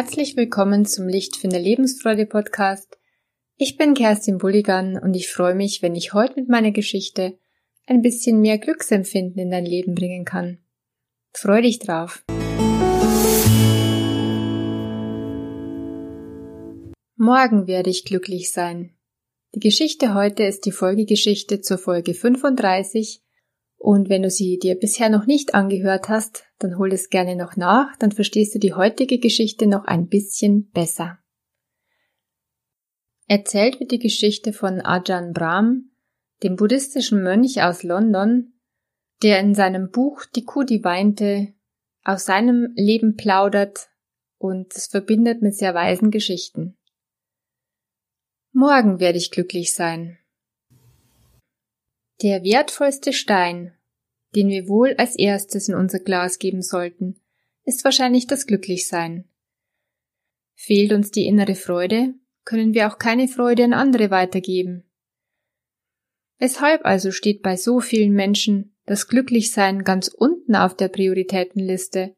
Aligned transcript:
Herzlich 0.00 0.36
willkommen 0.36 0.84
zum 0.84 1.08
Lichtfinder 1.08 1.58
Lebensfreude 1.58 2.24
Podcast. 2.24 3.00
Ich 3.56 3.76
bin 3.76 3.94
Kerstin 3.94 4.38
Bulligan 4.38 4.96
und 4.96 5.14
ich 5.14 5.28
freue 5.28 5.56
mich, 5.56 5.82
wenn 5.82 5.96
ich 5.96 6.12
heute 6.12 6.38
mit 6.38 6.48
meiner 6.48 6.70
Geschichte 6.70 7.36
ein 7.84 8.00
bisschen 8.00 8.40
mehr 8.40 8.58
Glücksempfinden 8.58 9.42
in 9.42 9.50
dein 9.50 9.66
Leben 9.66 9.96
bringen 9.96 10.24
kann. 10.24 10.58
Freu 11.32 11.62
dich 11.62 11.80
drauf. 11.80 12.22
Morgen 17.16 17.66
werde 17.66 17.90
ich 17.90 18.04
glücklich 18.04 18.52
sein. 18.52 18.94
Die 19.52 19.58
Geschichte 19.58 20.14
heute 20.14 20.44
ist 20.44 20.64
die 20.64 20.70
Folgegeschichte 20.70 21.60
zur 21.60 21.78
Folge 21.78 22.14
35 22.14 23.20
und 23.78 24.08
wenn 24.08 24.22
du 24.22 24.30
sie 24.30 24.58
dir 24.58 24.74
bisher 24.74 25.08
noch 25.08 25.26
nicht 25.26 25.54
angehört 25.54 26.08
hast, 26.08 26.44
dann 26.58 26.76
hol 26.78 26.92
es 26.92 27.08
gerne 27.08 27.36
noch 27.36 27.56
nach, 27.56 27.96
dann 27.96 28.12
verstehst 28.12 28.54
du 28.54 28.58
die 28.58 28.74
heutige 28.74 29.18
Geschichte 29.18 29.66
noch 29.66 29.84
ein 29.84 30.08
bisschen 30.08 30.68
besser. 30.70 31.18
Erzählt 33.28 33.78
wird 33.78 33.92
die 33.92 33.98
Geschichte 33.98 34.52
von 34.52 34.80
Ajahn 34.80 35.32
Brahm, 35.32 35.90
dem 36.42 36.56
buddhistischen 36.56 37.22
Mönch 37.22 37.62
aus 37.62 37.82
London, 37.82 38.52
der 39.22 39.40
in 39.40 39.54
seinem 39.54 39.90
Buch 39.90 40.24
Die 40.24 40.44
Kuh, 40.44 40.64
die 40.64 40.82
weinte, 40.82 41.54
aus 42.04 42.24
seinem 42.24 42.72
Leben 42.74 43.16
plaudert 43.16 43.90
und 44.38 44.74
es 44.74 44.86
verbindet 44.86 45.42
mit 45.42 45.54
sehr 45.54 45.74
weisen 45.74 46.10
Geschichten. 46.10 46.76
Morgen 48.52 48.98
werde 48.98 49.18
ich 49.18 49.30
glücklich 49.30 49.74
sein. 49.74 50.18
Der 52.22 52.42
wertvollste 52.42 53.12
Stein, 53.12 53.77
den 54.34 54.48
wir 54.48 54.68
wohl 54.68 54.94
als 54.98 55.16
erstes 55.16 55.68
in 55.68 55.74
unser 55.74 56.00
Glas 56.00 56.38
geben 56.38 56.62
sollten, 56.62 57.20
ist 57.64 57.84
wahrscheinlich 57.84 58.26
das 58.26 58.46
Glücklichsein. 58.46 59.28
Fehlt 60.54 60.92
uns 60.92 61.10
die 61.10 61.26
innere 61.26 61.54
Freude, 61.54 62.14
können 62.44 62.74
wir 62.74 62.88
auch 62.88 62.98
keine 62.98 63.28
Freude 63.28 63.64
an 63.64 63.72
andere 63.72 64.10
weitergeben. 64.10 64.90
Weshalb 66.38 66.84
also 66.84 67.10
steht 67.10 67.42
bei 67.42 67.56
so 67.56 67.80
vielen 67.80 68.12
Menschen 68.12 68.76
das 68.86 69.08
Glücklichsein 69.08 69.84
ganz 69.84 70.08
unten 70.08 70.56
auf 70.56 70.74
der 70.74 70.88
Prioritätenliste? 70.88 72.14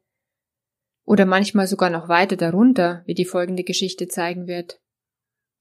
Oder 1.03 1.25
manchmal 1.25 1.67
sogar 1.67 1.89
noch 1.89 2.07
weiter 2.07 2.37
darunter, 2.37 3.03
wie 3.05 3.13
die 3.13 3.25
folgende 3.25 3.63
Geschichte 3.63 4.07
zeigen 4.07 4.47
wird. 4.47 4.79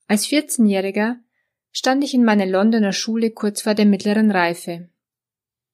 Als 0.07 0.27
14-Jähriger 0.27 1.17
stand 1.73 2.05
ich 2.05 2.15
in 2.15 2.25
meiner 2.25 2.47
Londoner 2.47 2.93
Schule 2.93 3.31
kurz 3.31 3.63
vor 3.63 3.75
der 3.75 3.87
mittleren 3.87 4.31
Reife. 4.31 4.91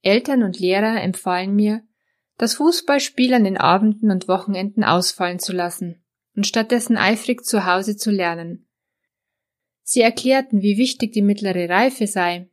Eltern 0.06 0.44
und 0.44 0.60
Lehrer 0.60 1.02
empfahlen 1.02 1.52
mir, 1.52 1.82
das 2.38 2.54
Fußballspiel 2.54 3.34
an 3.34 3.42
den 3.42 3.56
Abenden 3.56 4.12
und 4.12 4.28
Wochenenden 4.28 4.84
ausfallen 4.84 5.40
zu 5.40 5.52
lassen 5.52 6.00
und 6.36 6.46
stattdessen 6.46 6.96
eifrig 6.96 7.44
zu 7.44 7.66
Hause 7.66 7.96
zu 7.96 8.12
lernen. 8.12 8.68
Sie 9.82 10.02
erklärten, 10.02 10.62
wie 10.62 10.78
wichtig 10.78 11.12
die 11.12 11.22
mittlere 11.22 11.68
Reife 11.68 12.06
sei 12.06 12.48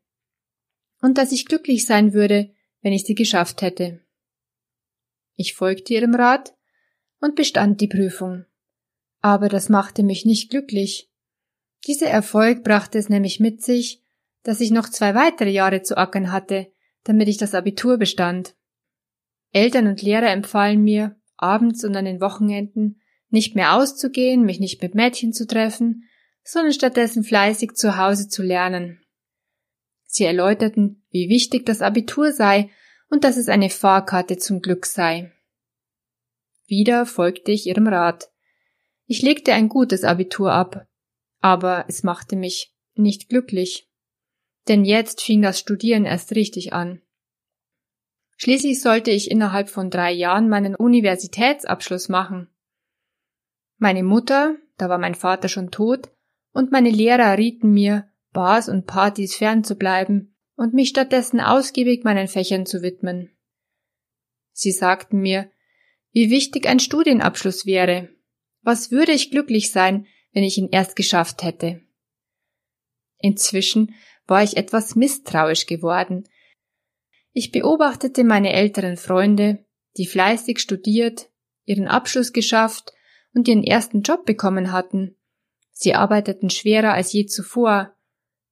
und 0.99 1.19
dass 1.19 1.31
ich 1.31 1.45
glücklich 1.45 1.85
sein 1.85 2.13
würde, 2.13 2.51
wenn 2.81 2.91
ich 2.91 3.03
sie 3.03 3.13
geschafft 3.13 3.61
hätte. 3.61 4.01
Ich 5.35 5.53
folgte 5.53 5.93
ihrem 5.93 6.15
Rat 6.15 6.55
und 7.19 7.35
bestand 7.35 7.81
die 7.81 7.87
Prüfung. 7.87 8.45
Aber 9.21 9.47
das 9.47 9.69
machte 9.69 10.01
mich 10.01 10.25
nicht 10.25 10.49
glücklich. 10.49 11.11
Dieser 11.85 12.07
Erfolg 12.07 12.63
brachte 12.63 12.97
es 12.97 13.09
nämlich 13.09 13.39
mit 13.39 13.61
sich, 13.61 14.01
dass 14.41 14.59
ich 14.59 14.71
noch 14.71 14.89
zwei 14.89 15.13
weitere 15.13 15.51
Jahre 15.51 15.83
zu 15.83 15.97
ackern 15.97 16.31
hatte, 16.31 16.72
damit 17.03 17.27
ich 17.27 17.37
das 17.37 17.53
Abitur 17.53 17.97
bestand. 17.97 18.55
Eltern 19.51 19.87
und 19.87 20.01
Lehrer 20.01 20.31
empfahlen 20.31 20.83
mir, 20.83 21.15
abends 21.37 21.83
und 21.83 21.95
an 21.95 22.05
den 22.05 22.21
Wochenenden 22.21 23.01
nicht 23.29 23.55
mehr 23.55 23.75
auszugehen, 23.75 24.45
mich 24.45 24.59
nicht 24.59 24.81
mit 24.81 24.95
Mädchen 24.95 25.33
zu 25.33 25.47
treffen, 25.47 26.03
sondern 26.43 26.73
stattdessen 26.73 27.23
fleißig 27.23 27.73
zu 27.73 27.97
Hause 27.97 28.27
zu 28.27 28.43
lernen. 28.43 28.99
Sie 30.05 30.25
erläuterten, 30.25 31.03
wie 31.09 31.29
wichtig 31.29 31.65
das 31.65 31.81
Abitur 31.81 32.31
sei 32.31 32.69
und 33.09 33.23
dass 33.23 33.37
es 33.37 33.49
eine 33.49 33.69
Fahrkarte 33.69 34.37
zum 34.37 34.61
Glück 34.61 34.85
sei. 34.85 35.31
Wieder 36.67 37.05
folgte 37.05 37.51
ich 37.51 37.67
ihrem 37.67 37.87
Rat. 37.87 38.29
Ich 39.05 39.21
legte 39.21 39.53
ein 39.53 39.69
gutes 39.69 40.03
Abitur 40.03 40.51
ab 40.51 40.87
aber 41.43 41.83
es 41.89 42.03
machte 42.03 42.37
mich 42.37 42.73
nicht 42.95 43.27
glücklich. 43.27 43.91
Denn 44.67 44.85
jetzt 44.85 45.21
fing 45.21 45.41
das 45.41 45.59
Studieren 45.59 46.05
erst 46.05 46.33
richtig 46.35 46.73
an. 46.73 47.01
Schließlich 48.37 48.81
sollte 48.81 49.11
ich 49.11 49.29
innerhalb 49.29 49.69
von 49.69 49.89
drei 49.89 50.11
Jahren 50.11 50.49
meinen 50.49 50.75
Universitätsabschluss 50.75 52.09
machen. 52.09 52.49
Meine 53.77 54.03
Mutter, 54.03 54.55
da 54.77 54.89
war 54.89 54.97
mein 54.97 55.15
Vater 55.15 55.49
schon 55.49 55.71
tot, 55.71 56.09
und 56.51 56.71
meine 56.71 56.89
Lehrer 56.89 57.37
rieten 57.37 57.71
mir, 57.71 58.09
Bars 58.31 58.69
und 58.69 58.85
Partys 58.85 59.35
fernzubleiben 59.35 60.35
und 60.55 60.73
mich 60.73 60.89
stattdessen 60.89 61.39
ausgiebig 61.39 62.03
meinen 62.03 62.27
Fächern 62.27 62.65
zu 62.65 62.81
widmen. 62.81 63.31
Sie 64.51 64.71
sagten 64.71 65.19
mir, 65.19 65.51
wie 66.11 66.29
wichtig 66.29 66.67
ein 66.67 66.79
Studienabschluss 66.79 67.65
wäre. 67.65 68.09
Was 68.61 68.91
würde 68.91 69.11
ich 69.11 69.31
glücklich 69.31 69.71
sein, 69.71 70.07
wenn 70.33 70.43
ich 70.43 70.57
ihn 70.57 70.69
erst 70.71 70.95
geschafft 70.95 71.43
hätte. 71.43 71.81
Inzwischen 73.19 73.95
war 74.27 74.43
ich 74.43 74.57
etwas 74.57 74.95
misstrauisch 74.95 75.65
geworden. 75.65 76.27
Ich 77.31 77.51
beobachtete 77.51 78.23
meine 78.23 78.53
älteren 78.53 78.97
Freunde, 78.97 79.65
die 79.97 80.07
fleißig 80.07 80.59
studiert, 80.59 81.29
ihren 81.65 81.87
Abschluss 81.87 82.33
geschafft 82.33 82.93
und 83.33 83.47
ihren 83.47 83.63
ersten 83.63 84.01
Job 84.01 84.25
bekommen 84.25 84.71
hatten. 84.71 85.15
Sie 85.71 85.95
arbeiteten 85.95 86.49
schwerer 86.49 86.93
als 86.93 87.11
je 87.11 87.25
zuvor. 87.25 87.95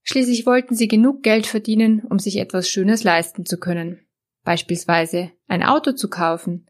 Schließlich 0.04 0.46
wollten 0.46 0.76
sie 0.76 0.88
genug 0.88 1.22
Geld 1.22 1.46
verdienen, 1.46 2.02
um 2.10 2.18
sich 2.18 2.38
etwas 2.38 2.68
Schönes 2.68 3.04
leisten 3.04 3.46
zu 3.46 3.60
können. 3.60 4.08
Beispielsweise 4.44 5.32
ein 5.48 5.64
Auto 5.64 5.92
zu 5.92 6.10
kaufen. 6.10 6.68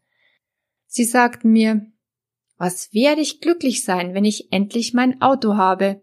Sie 0.86 1.04
sagten 1.04 1.50
mir, 1.50 1.86
was 2.58 2.92
werde 2.92 3.22
ich 3.22 3.40
glücklich 3.40 3.82
sein, 3.82 4.14
wenn 4.14 4.26
ich 4.26 4.52
endlich 4.52 4.92
mein 4.92 5.22
Auto 5.22 5.56
habe? 5.56 6.01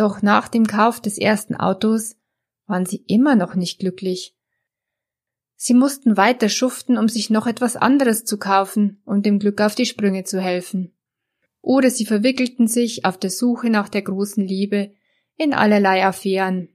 Doch 0.00 0.22
nach 0.22 0.48
dem 0.48 0.66
Kauf 0.66 1.02
des 1.02 1.18
ersten 1.18 1.54
Autos 1.54 2.16
waren 2.64 2.86
sie 2.86 3.04
immer 3.06 3.36
noch 3.36 3.54
nicht 3.54 3.80
glücklich. 3.80 4.34
Sie 5.56 5.74
mussten 5.74 6.16
weiter 6.16 6.48
schuften, 6.48 6.96
um 6.96 7.06
sich 7.06 7.28
noch 7.28 7.46
etwas 7.46 7.76
anderes 7.76 8.24
zu 8.24 8.38
kaufen 8.38 9.02
und 9.04 9.26
dem 9.26 9.38
Glück 9.38 9.60
auf 9.60 9.74
die 9.74 9.84
Sprünge 9.84 10.24
zu 10.24 10.40
helfen. 10.40 10.96
Oder 11.60 11.90
sie 11.90 12.06
verwickelten 12.06 12.66
sich 12.66 13.04
auf 13.04 13.18
der 13.18 13.28
Suche 13.28 13.68
nach 13.68 13.90
der 13.90 14.00
großen 14.00 14.42
Liebe 14.42 14.94
in 15.36 15.52
allerlei 15.52 16.02
Affären. 16.02 16.74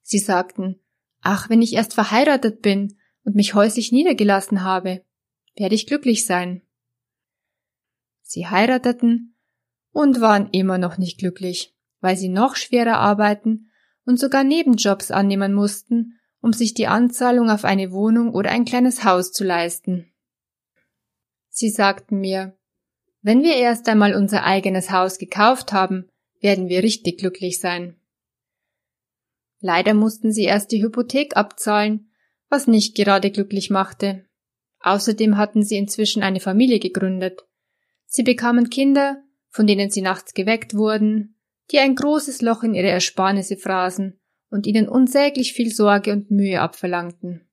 Sie 0.00 0.18
sagten, 0.18 0.80
ach, 1.20 1.50
wenn 1.50 1.60
ich 1.60 1.74
erst 1.74 1.92
verheiratet 1.92 2.62
bin 2.62 2.96
und 3.22 3.36
mich 3.36 3.52
häuslich 3.52 3.92
niedergelassen 3.92 4.64
habe, 4.64 5.04
werde 5.56 5.74
ich 5.74 5.86
glücklich 5.86 6.24
sein. 6.24 6.62
Sie 8.22 8.46
heirateten 8.46 9.34
und 9.92 10.22
waren 10.22 10.48
immer 10.52 10.78
noch 10.78 10.96
nicht 10.96 11.18
glücklich, 11.18 11.74
weil 12.00 12.16
sie 12.16 12.28
noch 12.28 12.56
schwerer 12.56 12.98
arbeiten 12.98 13.70
und 14.04 14.18
sogar 14.18 14.44
Nebenjobs 14.44 15.10
annehmen 15.10 15.52
mussten, 15.52 16.18
um 16.40 16.52
sich 16.52 16.74
die 16.74 16.86
Anzahlung 16.86 17.50
auf 17.50 17.64
eine 17.64 17.90
Wohnung 17.92 18.32
oder 18.32 18.50
ein 18.50 18.64
kleines 18.64 19.04
Haus 19.04 19.32
zu 19.32 19.44
leisten. 19.44 20.12
Sie 21.48 21.70
sagten 21.70 22.20
mir, 22.20 22.56
wenn 23.20 23.42
wir 23.42 23.56
erst 23.56 23.88
einmal 23.88 24.14
unser 24.14 24.44
eigenes 24.44 24.90
Haus 24.90 25.18
gekauft 25.18 25.72
haben, 25.72 26.08
werden 26.40 26.68
wir 26.68 26.82
richtig 26.82 27.18
glücklich 27.18 27.58
sein. 27.58 27.96
Leider 29.60 29.92
mussten 29.94 30.32
sie 30.32 30.44
erst 30.44 30.70
die 30.70 30.82
Hypothek 30.82 31.36
abzahlen, 31.36 32.12
was 32.48 32.68
nicht 32.68 32.96
gerade 32.96 33.30
glücklich 33.30 33.70
machte. 33.70 34.24
Außerdem 34.80 35.36
hatten 35.36 35.64
sie 35.64 35.76
inzwischen 35.76 36.22
eine 36.22 36.40
Familie 36.40 36.78
gegründet. 36.78 37.42
Sie 38.06 38.22
bekamen 38.22 38.70
Kinder, 38.70 39.22
von 39.50 39.66
denen 39.66 39.90
sie 39.90 40.02
nachts 40.02 40.32
geweckt 40.32 40.74
wurden, 40.74 41.37
die 41.70 41.78
ein 41.78 41.94
großes 41.94 42.42
Loch 42.42 42.62
in 42.62 42.74
ihre 42.74 42.88
Ersparnisse 42.88 43.56
fraßen 43.56 44.18
und 44.50 44.66
ihnen 44.66 44.88
unsäglich 44.88 45.52
viel 45.52 45.70
Sorge 45.70 46.12
und 46.12 46.30
Mühe 46.30 46.60
abverlangten. 46.60 47.48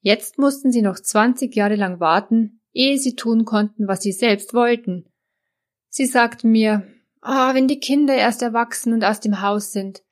Jetzt 0.00 0.38
mussten 0.38 0.72
sie 0.72 0.82
noch 0.82 0.98
zwanzig 0.98 1.54
Jahre 1.54 1.76
lang 1.76 2.00
warten, 2.00 2.60
ehe 2.72 2.98
sie 2.98 3.14
tun 3.14 3.44
konnten, 3.44 3.86
was 3.86 4.02
sie 4.02 4.12
selbst 4.12 4.52
wollten. 4.52 5.06
Sie 5.88 6.06
sagten 6.06 6.50
mir, 6.50 6.86
ah, 7.20 7.50
oh, 7.50 7.54
wenn 7.54 7.68
die 7.68 7.78
Kinder 7.78 8.14
erst 8.14 8.42
erwachsen 8.42 8.92
und 8.92 9.04
aus 9.04 9.20
dem 9.20 9.40
Haus 9.42 9.72
sind, 9.72 10.02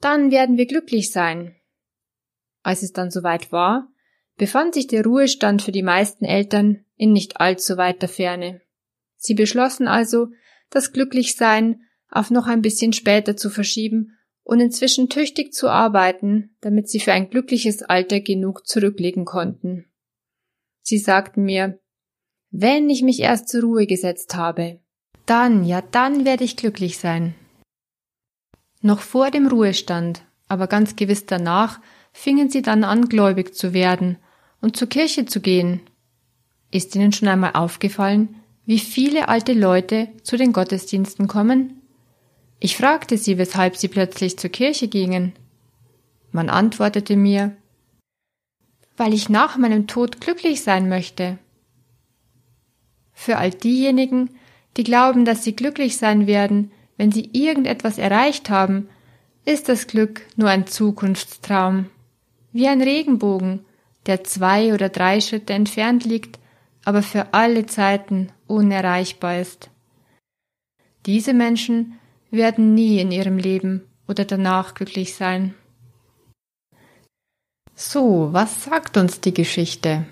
dann 0.00 0.30
werden 0.30 0.56
wir 0.56 0.66
glücklich 0.66 1.12
sein. 1.12 1.54
Als 2.62 2.82
es 2.82 2.92
dann 2.92 3.10
soweit 3.10 3.52
war, 3.52 3.88
befand 4.36 4.74
sich 4.74 4.88
der 4.88 5.04
Ruhestand 5.04 5.62
für 5.62 5.72
die 5.72 5.82
meisten 5.84 6.24
Eltern 6.24 6.84
in 6.96 7.12
nicht 7.12 7.40
allzu 7.40 7.76
weiter 7.76 8.08
Ferne. 8.08 8.62
Sie 9.16 9.34
beschlossen 9.34 9.86
also, 9.86 10.28
das 10.70 10.92
Glücklichsein 10.92 11.82
auf 12.16 12.30
noch 12.30 12.46
ein 12.46 12.62
bisschen 12.62 12.92
später 12.92 13.36
zu 13.36 13.50
verschieben 13.50 14.16
und 14.42 14.60
inzwischen 14.60 15.08
tüchtig 15.08 15.52
zu 15.52 15.68
arbeiten, 15.68 16.56
damit 16.60 16.88
sie 16.88 17.00
für 17.00 17.12
ein 17.12 17.30
glückliches 17.30 17.82
Alter 17.82 18.20
genug 18.20 18.66
zurücklegen 18.66 19.24
konnten. 19.24 19.86
Sie 20.82 20.98
sagten 20.98 21.42
mir, 21.44 21.80
Wenn 22.50 22.88
ich 22.88 23.02
mich 23.02 23.20
erst 23.20 23.48
zur 23.48 23.62
Ruhe 23.62 23.86
gesetzt 23.86 24.36
habe, 24.36 24.80
dann, 25.26 25.64
ja, 25.64 25.82
dann 25.82 26.24
werde 26.24 26.44
ich 26.44 26.56
glücklich 26.56 26.98
sein. 26.98 27.34
Noch 28.82 29.00
vor 29.00 29.32
dem 29.32 29.48
Ruhestand, 29.48 30.22
aber 30.46 30.68
ganz 30.68 30.94
gewiss 30.94 31.26
danach, 31.26 31.80
fingen 32.12 32.48
sie 32.48 32.62
dann 32.62 32.84
an, 32.84 33.08
gläubig 33.08 33.54
zu 33.54 33.74
werden 33.74 34.18
und 34.60 34.76
zur 34.76 34.88
Kirche 34.88 35.26
zu 35.26 35.40
gehen. 35.40 35.80
Ist 36.70 36.94
Ihnen 36.94 37.12
schon 37.12 37.28
einmal 37.28 37.52
aufgefallen, 37.54 38.36
wie 38.64 38.78
viele 38.78 39.28
alte 39.28 39.52
Leute 39.52 40.08
zu 40.22 40.36
den 40.36 40.52
Gottesdiensten 40.52 41.26
kommen? 41.26 41.75
Ich 42.58 42.76
fragte 42.76 43.18
sie, 43.18 43.38
weshalb 43.38 43.76
sie 43.76 43.88
plötzlich 43.88 44.38
zur 44.38 44.50
Kirche 44.50 44.88
gingen. 44.88 45.32
Man 46.32 46.48
antwortete 46.48 47.16
mir, 47.16 47.56
weil 48.96 49.12
ich 49.12 49.28
nach 49.28 49.56
meinem 49.58 49.86
Tod 49.86 50.20
glücklich 50.20 50.62
sein 50.62 50.88
möchte. 50.88 51.38
Für 53.12 53.38
all 53.38 53.50
diejenigen, 53.50 54.30
die 54.76 54.84
glauben, 54.84 55.24
dass 55.24 55.44
sie 55.44 55.56
glücklich 55.56 55.96
sein 55.96 56.26
werden, 56.26 56.70
wenn 56.96 57.12
sie 57.12 57.30
irgendetwas 57.32 57.98
erreicht 57.98 58.50
haben, 58.50 58.88
ist 59.44 59.68
das 59.68 59.86
Glück 59.86 60.22
nur 60.36 60.48
ein 60.48 60.66
Zukunftstraum. 60.66 61.86
Wie 62.52 62.68
ein 62.68 62.82
Regenbogen, 62.82 63.64
der 64.06 64.24
zwei 64.24 64.72
oder 64.72 64.88
drei 64.88 65.20
Schritte 65.20 65.52
entfernt 65.52 66.04
liegt, 66.04 66.38
aber 66.84 67.02
für 67.02 67.34
alle 67.34 67.66
Zeiten 67.66 68.30
unerreichbar 68.46 69.40
ist. 69.40 69.70
Diese 71.04 71.34
Menschen 71.34 71.98
werden 72.30 72.74
nie 72.74 73.00
in 73.00 73.12
ihrem 73.12 73.38
Leben 73.38 73.82
oder 74.08 74.24
danach 74.24 74.74
glücklich 74.74 75.14
sein. 75.14 75.54
So, 77.74 78.30
was 78.32 78.64
sagt 78.64 78.96
uns 78.96 79.20
die 79.20 79.34
Geschichte? 79.34 80.06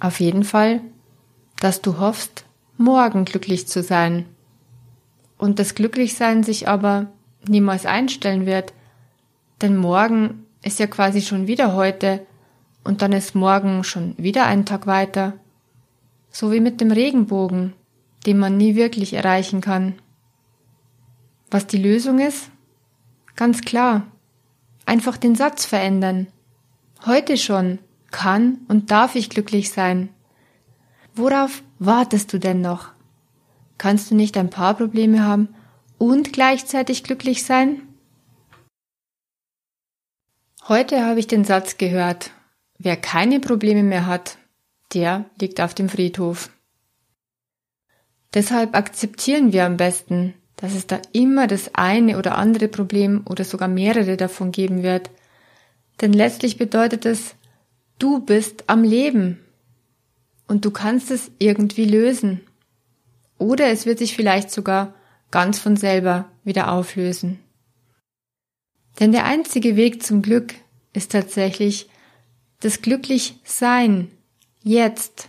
Auf 0.00 0.20
jeden 0.20 0.44
Fall, 0.44 0.80
dass 1.56 1.80
du 1.80 1.98
hoffst, 1.98 2.44
morgen 2.76 3.24
glücklich 3.24 3.66
zu 3.66 3.82
sein. 3.82 4.26
Und 5.38 5.58
das 5.58 5.74
Glücklichsein 5.74 6.44
sich 6.44 6.68
aber 6.68 7.06
niemals 7.46 7.86
einstellen 7.86 8.46
wird. 8.46 8.72
Denn 9.62 9.76
morgen 9.76 10.46
ist 10.62 10.78
ja 10.78 10.86
quasi 10.86 11.22
schon 11.22 11.46
wieder 11.46 11.74
heute 11.74 12.26
und 12.84 13.02
dann 13.02 13.12
ist 13.12 13.34
morgen 13.34 13.84
schon 13.84 14.14
wieder 14.18 14.46
ein 14.46 14.64
Tag 14.66 14.86
weiter. 14.86 15.34
So 16.30 16.52
wie 16.52 16.60
mit 16.60 16.80
dem 16.80 16.90
Regenbogen, 16.90 17.72
den 18.26 18.38
man 18.38 18.56
nie 18.56 18.76
wirklich 18.76 19.14
erreichen 19.14 19.60
kann. 19.60 19.94
Was 21.50 21.66
die 21.66 21.78
Lösung 21.78 22.18
ist? 22.18 22.50
Ganz 23.36 23.62
klar. 23.62 24.06
Einfach 24.84 25.16
den 25.16 25.34
Satz 25.34 25.64
verändern. 25.64 26.26
Heute 27.06 27.36
schon 27.36 27.78
kann 28.10 28.58
und 28.68 28.90
darf 28.90 29.14
ich 29.14 29.30
glücklich 29.30 29.70
sein. 29.70 30.08
Worauf 31.14 31.62
wartest 31.78 32.32
du 32.32 32.38
denn 32.38 32.60
noch? 32.60 32.92
Kannst 33.76 34.10
du 34.10 34.14
nicht 34.14 34.36
ein 34.36 34.50
paar 34.50 34.74
Probleme 34.74 35.24
haben 35.24 35.54
und 35.98 36.32
gleichzeitig 36.32 37.04
glücklich 37.04 37.44
sein? 37.44 37.82
Heute 40.68 41.04
habe 41.04 41.20
ich 41.20 41.26
den 41.26 41.44
Satz 41.44 41.78
gehört, 41.78 42.30
wer 42.78 42.96
keine 42.96 43.40
Probleme 43.40 43.82
mehr 43.82 44.06
hat, 44.06 44.38
der 44.92 45.24
liegt 45.40 45.60
auf 45.60 45.74
dem 45.74 45.88
Friedhof. 45.88 46.50
Deshalb 48.34 48.74
akzeptieren 48.76 49.52
wir 49.52 49.64
am 49.64 49.76
besten, 49.76 50.34
dass 50.58 50.74
es 50.74 50.86
da 50.88 51.00
immer 51.12 51.46
das 51.46 51.74
eine 51.74 52.18
oder 52.18 52.36
andere 52.36 52.68
Problem 52.68 53.22
oder 53.26 53.44
sogar 53.44 53.68
mehrere 53.68 54.16
davon 54.16 54.50
geben 54.50 54.82
wird. 54.82 55.08
Denn 56.00 56.12
letztlich 56.12 56.58
bedeutet 56.58 57.06
es, 57.06 57.36
du 58.00 58.18
bist 58.20 58.64
am 58.66 58.82
Leben 58.82 59.38
und 60.48 60.64
du 60.64 60.72
kannst 60.72 61.12
es 61.12 61.30
irgendwie 61.38 61.84
lösen. 61.84 62.40
Oder 63.38 63.68
es 63.68 63.86
wird 63.86 64.00
sich 64.00 64.16
vielleicht 64.16 64.50
sogar 64.50 64.94
ganz 65.30 65.60
von 65.60 65.76
selber 65.76 66.24
wieder 66.42 66.72
auflösen. 66.72 67.38
Denn 68.98 69.12
der 69.12 69.26
einzige 69.26 69.76
Weg 69.76 70.02
zum 70.02 70.22
Glück 70.22 70.54
ist 70.92 71.12
tatsächlich 71.12 71.88
das 72.58 72.82
Glücklichsein. 72.82 74.10
Jetzt. 74.64 75.28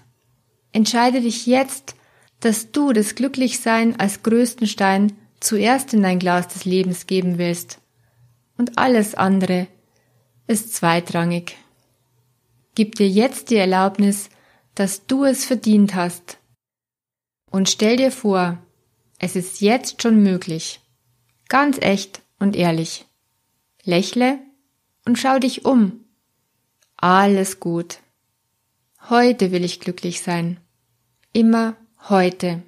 Entscheide 0.72 1.22
dich 1.22 1.46
jetzt, 1.46 1.96
dass 2.40 2.72
du 2.72 2.94
das 2.94 3.16
Glücklichsein 3.16 4.00
als 4.00 4.24
größten 4.24 4.68
Stein 4.68 5.14
zuerst 5.40 5.94
in 5.94 6.04
dein 6.04 6.20
Glas 6.20 6.48
des 6.48 6.66
Lebens 6.66 7.08
geben 7.08 7.38
willst. 7.38 7.80
Und 8.58 8.78
alles 8.78 9.16
andere 9.16 9.68
ist 10.48 10.74
zweitrangig. 10.74 11.58
Gib 12.76 12.96
dir 12.96 13.08
jetzt 13.08 13.50
die 13.50 13.58
Erlaubnis, 13.58 14.30
dass 14.76 15.06
du 15.06 15.26
es 15.26 15.46
verdient 15.46 15.96
hast. 15.96 16.38
Und 17.52 17.70
stell 17.70 17.98
dir 17.98 18.12
vor, 18.12 18.58
es 19.18 19.36
ist 19.36 19.60
jetzt 19.62 20.02
schon 20.02 20.22
möglich. 20.24 20.80
Ganz 21.50 21.78
echt 21.80 22.22
und 22.40 22.56
ehrlich. 22.56 23.06
Lächle 23.84 24.40
und 25.06 25.18
schau 25.18 25.40
dich 25.40 25.66
um. 25.66 26.06
Alles 26.96 27.60
gut. 27.60 28.00
Heute 29.10 29.52
will 29.52 29.64
ich 29.64 29.80
glücklich 29.80 30.22
sein. 30.22 30.60
Immer 31.34 31.76
heute. 32.08 32.62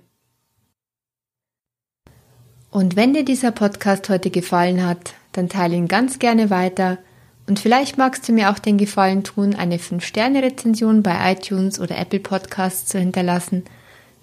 Und 2.70 2.96
wenn 2.96 3.14
dir 3.14 3.26
dieser 3.26 3.52
Podcast 3.52 4.10
heute 4.10 4.30
gefallen 4.30 4.86
hat, 4.86 5.14
dann 5.34 5.50
teile 5.50 5.76
ihn 5.76 5.88
ganz 5.88 6.20
gerne 6.20 6.50
weiter 6.50 6.98
und 7.48 7.60
vielleicht 7.60 7.98
magst 7.98 8.28
du 8.28 8.34
mir 8.34 8.50
auch 8.50 8.60
den 8.60 8.78
Gefallen 8.78 9.24
tun, 9.24 9.56
eine 9.56 9.78
5-Sterne-Rezension 9.78 11.04
bei 11.04 11.34
iTunes 11.34 11.80
oder 11.80 11.98
Apple 11.98 12.20
Podcasts 12.20 12.86
zu 12.88 13.00
hinterlassen, 13.00 13.64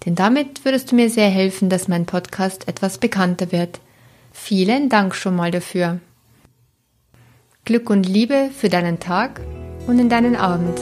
denn 0.05 0.15
damit 0.15 0.65
würdest 0.65 0.91
du 0.91 0.97
mir 0.97 1.11
sehr 1.11 1.29
helfen, 1.29 1.69
dass 1.69 1.89
mein 1.89 2.07
Podcast 2.07 2.69
etwas 2.69 2.99
bekannter 2.99 3.53
wird. 3.53 3.81
Vielen 4.33 4.89
Dank 4.89 5.15
schon 5.15 5.37
mal 5.37 5.51
dafür. 5.51 6.01
Glück 7.65 7.91
und 7.91 8.09
Liebe 8.09 8.51
für 8.57 8.69
deinen 8.69 9.01
Tag 9.01 9.41
und 9.87 9.99
in 9.99 10.09
deinen 10.09 10.37
Abend. 10.37 10.79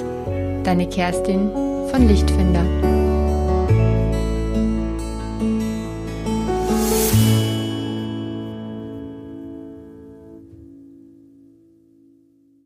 Deine 0.64 0.88
Kerstin 0.88 1.50
von 1.90 2.06
Lichtfinder. 2.06 3.05